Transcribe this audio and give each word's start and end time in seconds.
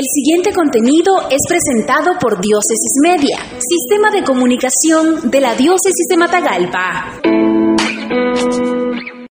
El 0.00 0.06
siguiente 0.06 0.54
contenido 0.54 1.28
es 1.28 1.42
presentado 1.46 2.12
por 2.18 2.40
Diócesis 2.40 2.92
Media, 3.02 3.36
Sistema 3.60 4.10
de 4.10 4.24
Comunicación 4.24 5.30
de 5.30 5.42
la 5.42 5.54
Diócesis 5.54 6.06
de 6.08 6.16
Matagalpa. 6.16 7.20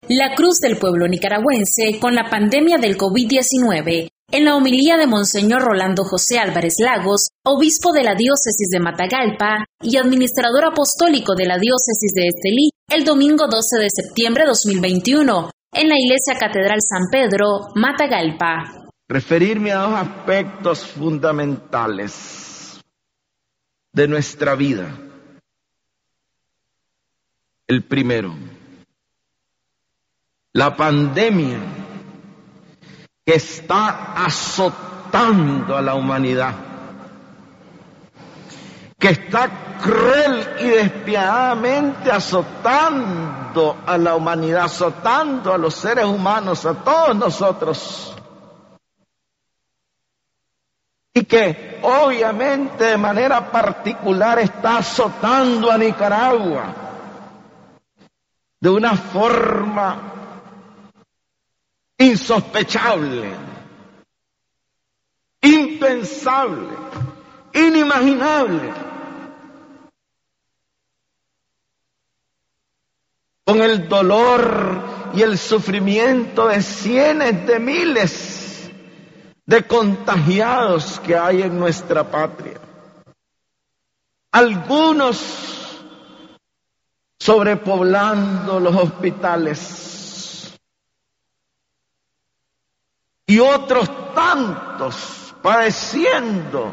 La 0.06 0.37
Cruz 0.37 0.61
del 0.61 0.77
Pueblo 0.77 1.09
Nicaragüense 1.09 1.98
con 2.01 2.14
la 2.14 2.30
pandemia 2.30 2.79
del 2.79 2.96
COVID-19 2.96 4.06
en 4.30 4.45
la 4.45 4.55
homilía 4.55 4.96
de 4.96 5.09
Monseñor 5.09 5.62
Rolando 5.62 6.05
José 6.05 6.39
Álvarez 6.39 6.75
Lagos, 6.79 7.31
obispo 7.45 7.91
de 7.91 8.05
la 8.05 8.15
diócesis 8.15 8.69
de 8.71 8.79
Matagalpa 8.79 9.65
y 9.83 9.97
administrador 9.97 10.67
apostólico 10.67 11.35
de 11.35 11.47
la 11.47 11.59
diócesis 11.59 12.13
de 12.15 12.29
Estelí, 12.29 12.71
el 12.89 13.03
domingo 13.05 13.49
12 13.49 13.83
de 13.83 13.89
septiembre 13.91 14.45
de 14.45 14.51
2021, 14.51 15.51
en 15.73 15.89
la 15.89 15.99
iglesia 15.99 16.39
Catedral 16.39 16.79
San 16.89 17.11
Pedro, 17.11 17.73
Matagalpa. 17.75 18.82
Referirme 19.13 19.71
a 19.73 19.81
dos 19.81 19.93
aspectos 19.93 20.87
fundamentales 20.87 22.83
de 23.93 24.09
nuestra 24.09 24.55
vida. 24.55 24.89
El 27.67 27.84
primero, 27.84 28.34
la 30.55 30.75
pandemia 30.75 31.59
que 33.27 33.34
está 33.34 34.15
azotando 34.15 35.77
a 35.77 35.83
la 35.83 35.95
humanidad, 35.95 36.55
que 38.98 39.09
está 39.09 39.77
cruel 39.83 40.56
y 40.59 40.69
despiadadamente 40.69 42.11
azotando 42.11 43.77
a 43.84 43.98
la 43.98 44.15
humanidad, 44.15 44.65
azotando 44.65 45.53
a 45.53 45.59
los 45.59 45.75
seres 45.75 46.06
humanos, 46.06 46.65
a 46.65 46.73
todos 46.83 47.15
nosotros. 47.15 48.17
Y 51.15 51.25
que 51.25 51.79
obviamente 51.83 52.84
de 52.84 52.97
manera 52.97 53.50
particular 53.50 54.39
está 54.39 54.78
azotando 54.78 55.70
a 55.70 55.77
Nicaragua 55.77 56.75
de 58.61 58.70
una 58.70 58.97
forma 58.97 60.12
insospechable, 61.98 63.31
impensable, 65.42 66.77
inimaginable. 67.53 68.73
Con 73.45 73.61
el 73.61 73.89
dolor 73.89 75.11
y 75.14 75.23
el 75.23 75.36
sufrimiento 75.36 76.47
de 76.47 76.62
cientos 76.62 77.47
de 77.47 77.58
miles 77.58 78.11
de 79.47 79.67
contagiados 79.67 81.01
que 81.01 81.17
hay 81.17 81.43
en 81.43 81.59
nuestra 81.59 82.05
patria. 82.05 82.61
Algunos 84.31 85.53
sobrepoblando 87.19 88.59
los 88.59 88.75
hospitales 88.75 90.59
y 93.27 93.39
otros 93.39 93.89
tantos 94.15 95.35
padeciendo 95.41 96.73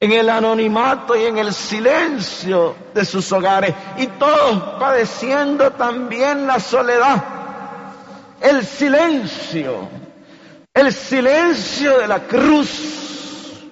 en 0.00 0.12
el 0.12 0.28
anonimato 0.28 1.14
y 1.14 1.26
en 1.26 1.38
el 1.38 1.54
silencio 1.54 2.74
de 2.92 3.04
sus 3.04 3.30
hogares 3.30 3.72
y 3.98 4.08
todos 4.08 4.80
padeciendo 4.80 5.70
también 5.72 6.46
la 6.46 6.58
soledad, 6.58 7.22
el 8.40 8.66
silencio, 8.66 9.88
el 10.74 10.92
silencio 10.92 11.98
de 11.98 12.08
la 12.08 12.26
cruz, 12.26 13.62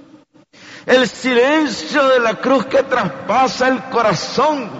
el 0.86 1.08
silencio 1.08 2.08
de 2.08 2.20
la 2.20 2.40
cruz 2.40 2.66
que 2.66 2.82
traspasa 2.82 3.68
el 3.68 3.82
corazón 3.84 4.70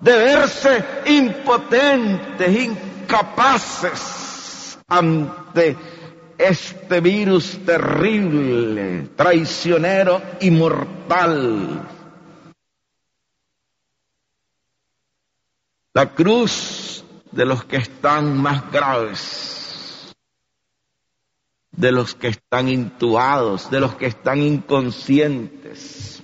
de 0.00 0.16
verse 0.16 0.84
impotentes, 1.06 2.64
incapaces 2.64 4.78
ante 4.88 5.76
este 6.36 7.00
virus 7.00 7.64
terrible, 7.64 9.08
traicionero 9.16 10.20
y 10.40 10.50
mortal. 10.50 11.88
La 15.94 16.10
cruz 16.10 17.04
de 17.30 17.44
los 17.44 17.64
que 17.64 17.76
están 17.76 18.36
más 18.36 18.70
graves, 18.70 19.63
de 21.76 21.92
los 21.92 22.14
que 22.14 22.28
están 22.28 22.68
intubados, 22.68 23.70
de 23.70 23.80
los 23.80 23.94
que 23.96 24.06
están 24.06 24.42
inconscientes. 24.42 26.22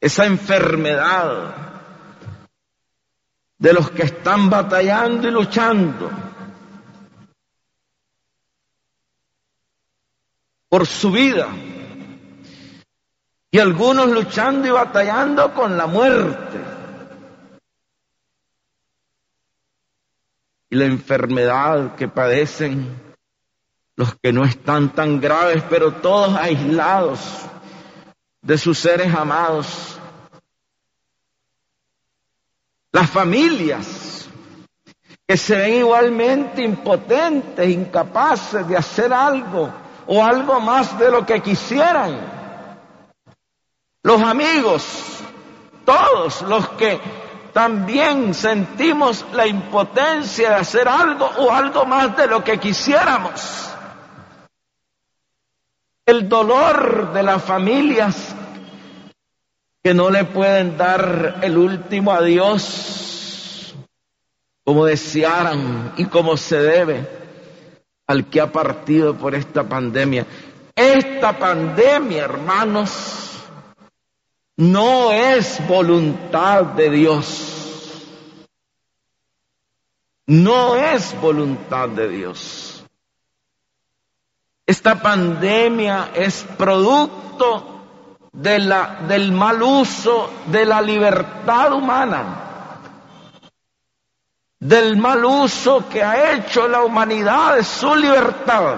Esa 0.00 0.26
enfermedad 0.26 1.54
de 3.58 3.72
los 3.72 3.90
que 3.90 4.02
están 4.02 4.50
batallando 4.50 5.28
y 5.28 5.30
luchando 5.30 6.10
por 10.68 10.86
su 10.86 11.12
vida. 11.12 11.48
Y 13.50 13.58
algunos 13.58 14.08
luchando 14.08 14.66
y 14.66 14.70
batallando 14.70 15.52
con 15.52 15.76
la 15.76 15.86
muerte. 15.86 16.58
Y 20.72 20.76
la 20.76 20.86
enfermedad 20.86 21.96
que 21.96 22.08
padecen 22.08 22.98
los 23.94 24.14
que 24.14 24.32
no 24.32 24.42
están 24.42 24.94
tan 24.94 25.20
graves, 25.20 25.62
pero 25.68 25.92
todos 25.92 26.34
aislados 26.34 27.20
de 28.40 28.56
sus 28.56 28.78
seres 28.78 29.14
amados. 29.14 30.00
Las 32.90 33.10
familias 33.10 34.30
que 35.26 35.36
se 35.36 35.56
ven 35.56 35.74
igualmente 35.74 36.62
impotentes, 36.62 37.68
incapaces 37.68 38.66
de 38.66 38.74
hacer 38.74 39.12
algo 39.12 39.70
o 40.06 40.24
algo 40.24 40.58
más 40.58 40.98
de 40.98 41.10
lo 41.10 41.26
que 41.26 41.42
quisieran. 41.42 42.18
Los 44.02 44.22
amigos, 44.22 45.22
todos 45.84 46.40
los 46.40 46.66
que 46.70 46.98
también 47.52 48.34
sentimos 48.34 49.24
la 49.32 49.46
impotencia 49.46 50.50
de 50.50 50.54
hacer 50.56 50.88
algo 50.88 51.26
o 51.38 51.50
algo 51.50 51.84
más 51.84 52.16
de 52.16 52.26
lo 52.26 52.42
que 52.42 52.58
quisiéramos. 52.58 53.68
El 56.06 56.28
dolor 56.28 57.12
de 57.12 57.22
las 57.22 57.42
familias 57.42 58.34
que 59.82 59.94
no 59.94 60.10
le 60.10 60.24
pueden 60.24 60.76
dar 60.76 61.40
el 61.42 61.58
último 61.58 62.12
adiós 62.12 63.74
como 64.64 64.84
desearan 64.86 65.92
y 65.96 66.06
como 66.06 66.36
se 66.36 66.58
debe 66.58 67.06
al 68.06 68.26
que 68.26 68.40
ha 68.40 68.50
partido 68.50 69.14
por 69.14 69.34
esta 69.34 69.64
pandemia. 69.64 70.26
Esta 70.74 71.38
pandemia, 71.38 72.24
hermanos, 72.24 73.21
no 74.56 75.12
es 75.12 75.66
voluntad 75.66 76.64
de 76.64 76.90
Dios. 76.90 78.08
No 80.26 80.76
es 80.76 81.20
voluntad 81.20 81.88
de 81.88 82.08
Dios. 82.08 82.84
Esta 84.64 85.02
pandemia 85.02 86.10
es 86.14 86.44
producto 86.56 87.80
de 88.32 88.58
la, 88.60 89.00
del 89.08 89.32
mal 89.32 89.62
uso 89.62 90.30
de 90.46 90.64
la 90.64 90.80
libertad 90.80 91.72
humana 91.72 92.42
del 94.62 94.96
mal 94.96 95.24
uso 95.24 95.88
que 95.88 96.04
ha 96.04 96.34
hecho 96.34 96.68
la 96.68 96.84
humanidad 96.84 97.56
de 97.56 97.64
su 97.64 97.96
libertad. 97.96 98.76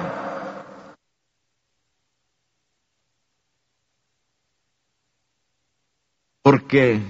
Porque, 6.55 7.01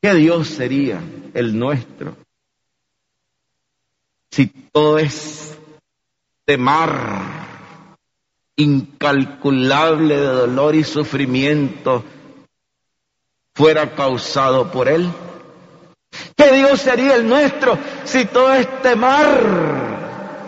¿qué 0.00 0.14
Dios 0.14 0.46
sería 0.46 1.02
el 1.34 1.58
nuestro 1.58 2.16
si 4.30 4.46
todo 4.46 5.00
este 5.00 6.56
mar 6.56 7.96
incalculable 8.54 10.16
de 10.16 10.26
dolor 10.26 10.76
y 10.76 10.84
sufrimiento 10.84 12.04
fuera 13.52 13.96
causado 13.96 14.70
por 14.70 14.88
Él? 14.88 15.10
¿Qué 16.36 16.52
Dios 16.52 16.80
sería 16.80 17.16
el 17.16 17.28
nuestro 17.28 17.76
si 18.04 18.26
todo 18.26 18.54
este 18.54 18.94
mar 18.94 20.38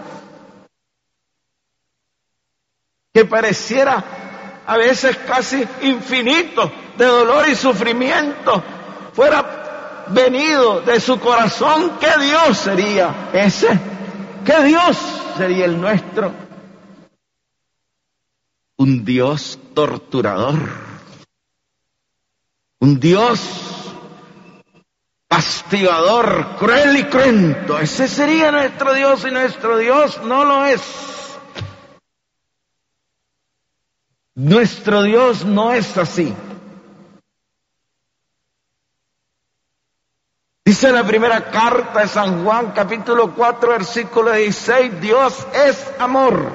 que 3.13 3.25
pareciera 3.25 4.05
a 4.65 4.77
veces 4.77 5.17
casi 5.17 5.67
infinito 5.83 6.71
de 6.97 7.05
dolor 7.05 7.49
y 7.49 7.55
sufrimiento 7.55 8.63
fuera 9.13 10.05
venido 10.09 10.81
de 10.81 11.01
su 11.01 11.19
corazón? 11.19 11.93
¿Qué 12.01 12.21
Dios 12.21 12.59
sería 12.59 13.31
ese? 13.33 13.79
¿Qué 14.45 14.63
Dios? 14.65 14.99
sería 15.37 15.65
el 15.65 15.81
nuestro 15.81 16.31
un 18.83 19.05
Dios 19.05 19.61
torturador, 19.75 20.59
un 22.81 22.99
Dios 22.99 23.41
castigador, 25.29 26.57
cruel 26.59 26.97
y 26.97 27.05
cruento. 27.05 27.79
Ese 27.79 28.09
sería 28.09 28.51
nuestro 28.51 28.93
Dios 28.93 29.25
y 29.25 29.31
nuestro 29.31 29.79
Dios 29.79 30.21
no 30.25 30.45
lo 30.45 30.65
es. 30.65 30.83
Nuestro 34.35 35.03
Dios 35.03 35.45
no 35.45 35.73
es 35.73 35.97
así. 35.97 36.35
Dice 40.73 40.91
la 40.91 41.05
primera 41.05 41.51
carta 41.51 42.01
de 42.01 42.09
San 42.09 42.47
Juan, 42.47 42.73
capítulo 42.75 43.35
4, 43.35 43.73
versículo 43.73 44.33
16, 44.33 45.03
Dios 45.03 45.47
es 45.53 45.93
amor. 45.99 46.51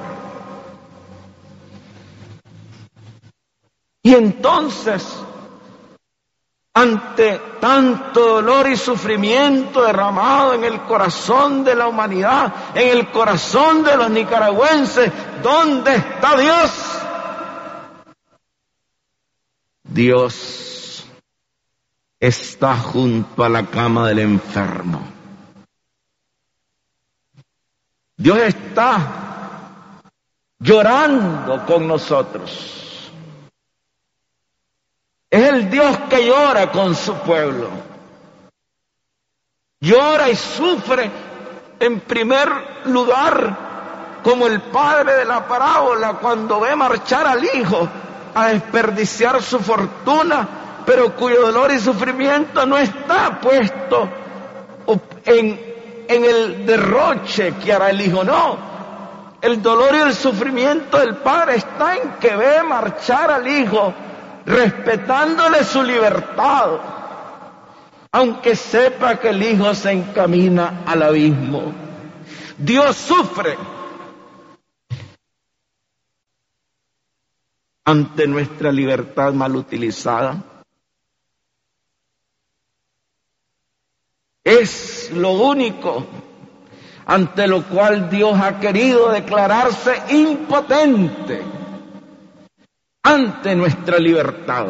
Y 4.02 4.12
entonces, 4.16 5.06
ante 6.74 7.40
tanto 7.60 8.42
dolor 8.42 8.68
y 8.68 8.76
sufrimiento 8.76 9.84
derramado 9.84 10.54
en 10.54 10.64
el 10.64 10.80
corazón 10.80 11.62
de 11.62 11.76
la 11.76 11.86
humanidad, 11.86 12.52
en 12.74 12.88
el 12.88 13.12
corazón 13.12 13.84
de 13.84 13.96
los 13.96 14.10
nicaragüenses, 14.10 15.12
¿dónde 15.44 15.94
está 15.94 16.36
Dios? 16.36 16.70
Dios 19.84 20.77
está 22.20 22.76
junto 22.76 23.44
a 23.44 23.48
la 23.48 23.66
cama 23.66 24.08
del 24.08 24.20
enfermo. 24.20 25.00
Dios 28.16 28.38
está 28.38 30.02
llorando 30.58 31.64
con 31.64 31.86
nosotros. 31.86 33.12
Es 35.30 35.48
el 35.48 35.70
Dios 35.70 35.96
que 36.10 36.26
llora 36.26 36.72
con 36.72 36.94
su 36.94 37.14
pueblo. 37.18 37.68
Llora 39.80 40.28
y 40.30 40.34
sufre 40.34 41.10
en 41.78 42.00
primer 42.00 42.48
lugar 42.86 44.20
como 44.24 44.46
el 44.46 44.60
padre 44.62 45.14
de 45.14 45.24
la 45.24 45.46
parábola 45.46 46.14
cuando 46.14 46.60
ve 46.60 46.74
marchar 46.74 47.26
al 47.26 47.44
hijo 47.44 47.88
a 48.34 48.48
desperdiciar 48.48 49.42
su 49.42 49.60
fortuna, 49.60 50.48
pero 50.88 51.14
cuyo 51.14 51.42
dolor 51.42 51.70
y 51.70 51.78
sufrimiento 51.78 52.64
no 52.64 52.78
está 52.78 53.38
puesto 53.42 54.08
en, 55.26 55.60
en 56.08 56.24
el 56.24 56.64
derroche 56.64 57.52
que 57.62 57.74
hará 57.74 57.90
el 57.90 58.00
hijo, 58.00 58.24
no. 58.24 58.56
El 59.42 59.60
dolor 59.60 59.94
y 59.94 59.98
el 59.98 60.14
sufrimiento 60.14 60.96
del 60.96 61.16
padre 61.16 61.56
está 61.56 61.94
en 61.94 62.12
que 62.12 62.34
ve 62.34 62.62
marchar 62.62 63.30
al 63.30 63.46
hijo 63.46 63.92
respetándole 64.46 65.62
su 65.62 65.82
libertad, 65.82 66.70
aunque 68.10 68.56
sepa 68.56 69.16
que 69.16 69.28
el 69.28 69.42
hijo 69.42 69.74
se 69.74 69.92
encamina 69.92 70.84
al 70.86 71.02
abismo. 71.02 71.70
Dios 72.56 72.96
sufre 72.96 73.58
ante 77.84 78.26
nuestra 78.26 78.72
libertad 78.72 79.34
mal 79.34 79.54
utilizada. 79.54 80.47
Es 84.48 85.10
lo 85.12 85.32
único 85.32 86.06
ante 87.04 87.46
lo 87.46 87.64
cual 87.64 88.08
Dios 88.08 88.40
ha 88.40 88.58
querido 88.58 89.10
declararse 89.10 90.02
impotente 90.08 91.42
ante 93.02 93.54
nuestra 93.54 93.98
libertad. 93.98 94.68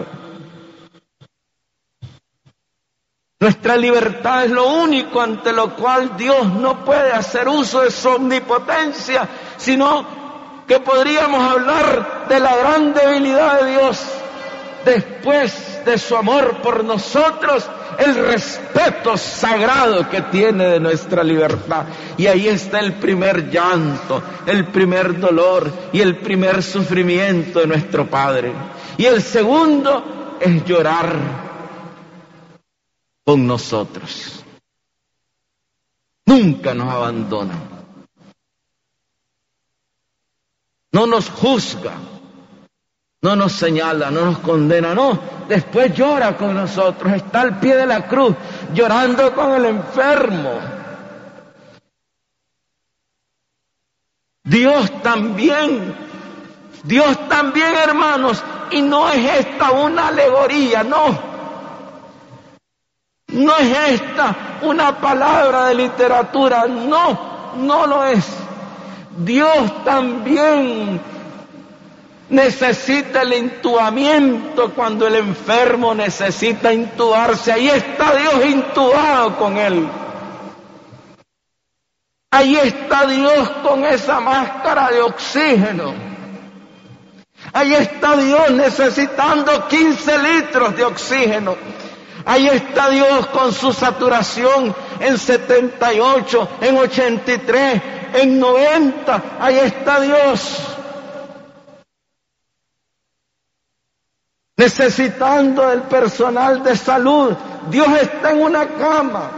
Nuestra 3.38 3.76
libertad 3.76 4.46
es 4.46 4.50
lo 4.50 4.66
único 4.66 5.20
ante 5.20 5.52
lo 5.52 5.76
cual 5.76 6.16
Dios 6.16 6.52
no 6.54 6.84
puede 6.84 7.12
hacer 7.12 7.46
uso 7.46 7.82
de 7.82 7.92
su 7.92 8.08
omnipotencia, 8.08 9.28
sino 9.58 10.64
que 10.66 10.81
podríamos 10.81 11.40
hablar 11.40 12.26
de 12.28 12.40
la 12.40 12.56
gran 12.56 12.92
debilidad 12.94 13.60
de 13.60 13.70
Dios 13.70 14.04
después 14.84 15.84
de 15.84 15.98
su 15.98 16.16
amor 16.16 16.60
por 16.62 16.84
nosotros 16.84 17.69
el 17.98 18.14
respeto 18.14 19.16
sagrado 19.16 20.08
que 20.08 20.22
tiene 20.22 20.66
de 20.66 20.80
nuestra 20.80 21.25
libertad. 21.25 21.86
Y 22.16 22.26
ahí 22.26 22.48
está 22.48 22.78
el 22.80 22.94
primer 22.94 23.50
llanto, 23.50 24.22
el 24.46 24.66
primer 24.66 25.19
dolor 25.19 25.72
y 25.92 26.00
el 26.00 26.19
primer 26.19 26.62
sufrimiento 26.62 27.60
de 27.60 27.66
nuestro 27.66 28.08
Padre. 28.08 28.52
Y 28.96 29.04
el 29.04 29.22
segundo 29.22 30.36
es 30.40 30.64
llorar 30.64 31.16
con 33.24 33.46
nosotros. 33.46 34.44
Nunca 36.26 36.74
nos 36.74 36.92
abandona. 36.92 37.54
No 40.92 41.06
nos 41.06 41.28
juzga 41.31 41.94
no 43.20 43.35
nos 43.35 43.53
señala, 43.53 44.11
no 44.11 44.26
nos 44.26 44.38
condena, 44.38 44.94
no. 44.94 45.19
Después 45.49 45.94
llora 45.94 46.37
con 46.37 46.55
nosotros, 46.55 47.12
está 47.12 47.41
al 47.41 47.59
pie 47.59 47.76
de 47.76 47.87
la 47.87 48.06
cruz, 48.06 48.35
llorando 48.73 49.35
con 49.35 49.53
el 49.53 49.65
enfermo. 49.65 50.53
Dios 54.44 55.03
también, 55.03 55.94
Dios 56.85 57.29
también, 57.29 57.75
hermanos, 57.75 58.43
y 58.70 58.82
no 58.82 59.11
es 59.11 59.47
esta 59.47 59.73
una 59.73 60.09
alegoría, 60.09 60.85
no. 60.85 61.29
No 63.29 63.56
es 63.59 64.00
esta 64.00 64.61
una 64.62 64.99
palabra 65.00 65.67
de 65.67 65.75
literatura, 65.75 66.67
no, 66.67 67.55
no 67.56 67.87
lo 67.87 68.05
es. 68.05 68.26
Dios 69.19 69.85
también 69.85 71.00
necesita 72.30 73.22
el 73.22 73.32
intubamiento 73.32 74.72
cuando 74.75 75.06
el 75.06 75.16
enfermo 75.16 75.94
necesita 75.94 76.72
intubarse. 76.72 77.52
Ahí 77.52 77.69
está 77.69 78.14
Dios 78.14 78.46
intubado 78.46 79.36
con 79.36 79.56
él. 79.56 79.88
Ahí 82.30 82.56
está 82.56 83.06
Dios 83.06 83.48
con 83.62 83.84
esa 83.84 84.20
máscara 84.20 84.91
de 84.91 85.00
oxígeno. 85.00 85.94
Ahí 87.53 87.74
está 87.74 88.17
Dios 88.17 88.50
necesitando 88.50 89.67
15 89.67 90.19
litros 90.19 90.76
de 90.76 90.84
oxígeno. 90.84 91.56
Ahí 92.26 92.46
está 92.48 92.91
Dios 92.91 93.26
con 93.29 93.55
su 93.55 93.72
saturación 93.72 94.74
en 95.00 95.17
78, 95.17 96.48
en 96.60 96.76
83, 96.76 97.82
en 98.14 98.38
90. 98.38 99.22
Ahí 99.41 99.58
está 99.60 100.00
Dios 100.00 100.78
necesitando 104.58 105.69
del 105.69 105.82
personal 105.82 106.62
de 106.62 106.77
salud. 106.77 107.32
Dios 107.70 107.88
está 108.03 108.32
en 108.32 108.43
una 108.43 108.67
cama, 108.67 109.31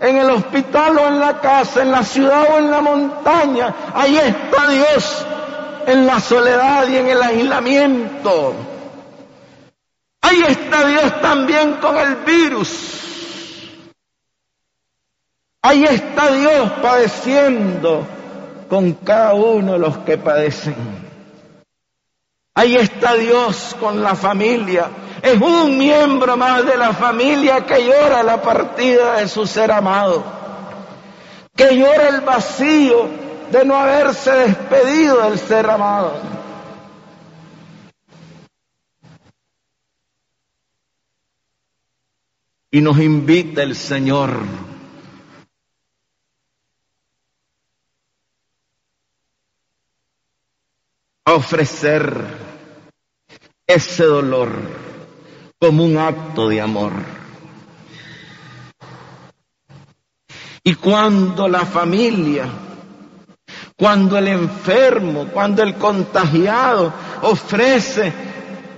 en 0.00 0.16
el 0.16 0.30
hospital 0.30 0.96
o 0.98 1.08
en 1.08 1.20
la 1.20 1.40
casa, 1.40 1.82
en 1.82 1.90
la 1.90 2.02
ciudad 2.02 2.46
o 2.54 2.58
en 2.58 2.70
la 2.70 2.80
montaña. 2.80 3.74
Ahí 3.92 4.16
está 4.16 4.68
Dios 4.68 5.26
en 5.86 6.06
la 6.06 6.20
soledad 6.20 6.88
y 6.88 6.96
en 6.96 7.08
el 7.08 7.22
aislamiento. 7.22 8.54
Ahí 10.22 10.42
está 10.48 10.86
Dios 10.86 11.20
también 11.20 11.74
con 11.74 11.96
el 11.96 12.16
virus. 12.16 13.02
Ahí 15.62 15.84
está 15.84 16.30
Dios 16.30 16.70
padeciendo 16.80 18.06
con 18.68 18.92
cada 18.92 19.34
uno 19.34 19.72
de 19.72 19.78
los 19.80 19.98
que 19.98 20.16
padecen. 20.16 21.05
Ahí 22.58 22.74
está 22.74 23.12
Dios 23.16 23.76
con 23.78 24.02
la 24.02 24.14
familia. 24.14 24.88
Es 25.20 25.38
un 25.38 25.76
miembro 25.76 26.38
más 26.38 26.64
de 26.64 26.78
la 26.78 26.94
familia 26.94 27.66
que 27.66 27.84
llora 27.84 28.22
la 28.22 28.40
partida 28.40 29.16
de 29.16 29.28
su 29.28 29.46
ser 29.46 29.70
amado. 29.70 30.24
Que 31.54 31.76
llora 31.76 32.08
el 32.08 32.22
vacío 32.22 33.10
de 33.52 33.62
no 33.62 33.76
haberse 33.76 34.30
despedido 34.30 35.20
del 35.28 35.38
ser 35.38 35.68
amado. 35.68 36.18
Y 42.70 42.80
nos 42.80 42.98
invita 42.98 43.62
el 43.62 43.76
Señor 43.76 44.30
a 51.26 51.34
ofrecer 51.34 52.45
ese 53.66 54.04
dolor 54.04 54.50
como 55.58 55.84
un 55.84 55.98
acto 55.98 56.48
de 56.48 56.60
amor. 56.60 56.92
Y 60.62 60.74
cuando 60.74 61.48
la 61.48 61.64
familia, 61.64 62.44
cuando 63.76 64.18
el 64.18 64.28
enfermo, 64.28 65.28
cuando 65.32 65.62
el 65.62 65.74
contagiado 65.76 66.92
ofrece 67.22 68.12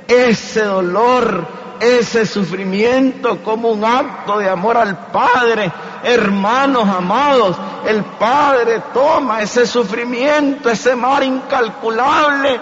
ese 0.07 0.65
dolor, 0.65 1.47
ese 1.81 2.27
sufrimiento 2.27 3.43
como 3.43 3.71
un 3.71 3.85
acto 3.85 4.39
de 4.39 4.49
amor 4.49 4.77
al 4.77 4.97
Padre. 5.07 5.71
Hermanos 6.03 6.89
amados, 6.89 7.57
el 7.87 8.05
Padre 8.05 8.83
toma 8.93 9.43
ese 9.43 9.67
sufrimiento, 9.67 10.71
ese 10.71 10.95
mar 10.95 11.23
incalculable 11.23 12.61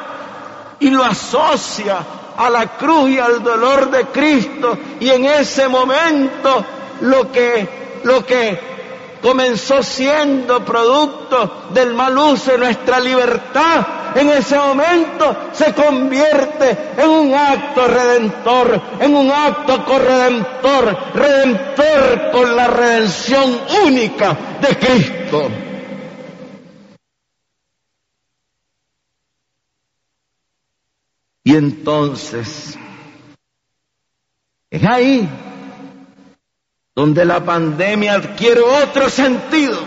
y 0.81 0.91
lo 0.91 1.05
asocia 1.05 1.99
a 2.37 2.51
la 2.51 2.77
cruz 2.77 3.11
y 3.11 3.19
al 3.19 3.43
dolor 3.43 3.91
de 3.91 4.07
Cristo. 4.07 4.79
Y 5.01 5.09
en 5.11 5.25
ese 5.25 5.69
momento 5.69 6.65
lo 7.01 7.31
que, 7.31 8.01
lo 8.05 8.25
que 8.25 8.77
comenzó 9.23 9.83
siendo 9.83 10.65
producto 10.65 11.69
del 11.71 11.95
mal 11.95 12.17
uso 12.17 12.53
de 12.53 12.59
nuestra 12.59 13.01
libertad, 13.01 13.87
en 14.15 14.31
ese 14.31 14.57
momento 14.57 15.37
se 15.53 15.75
convierte 15.75 16.77
en 16.97 17.09
un 17.09 17.35
acto 17.35 17.87
redentor, 17.87 18.81
en 19.01 19.15
un 19.15 19.31
acto 19.31 19.85
corredentor, 19.85 20.97
redentor 21.15 22.31
con 22.33 22.57
la 22.57 22.67
redención 22.67 23.61
única 23.85 24.37
de 24.61 24.79
Cristo. 24.79 25.49
Y 31.47 31.55
entonces, 31.55 32.77
es 34.69 34.85
ahí 34.85 35.29
donde 36.93 37.25
la 37.25 37.45
pandemia 37.45 38.15
adquiere 38.15 38.63
otro 38.63 39.09
sentido. 39.09 39.79